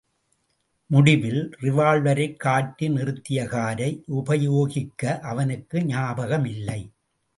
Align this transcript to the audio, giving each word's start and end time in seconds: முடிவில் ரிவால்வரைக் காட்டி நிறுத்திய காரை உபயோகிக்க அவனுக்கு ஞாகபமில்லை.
முடிவில் 0.87 1.57
ரிவால்வரைக் 1.61 2.35
காட்டி 2.37 2.89
நிறுத்திய 2.89 3.45
காரை 3.45 4.03
உபயோகிக்க 4.07 5.19
அவனுக்கு 5.19 5.83
ஞாகபமில்லை. 5.83 6.81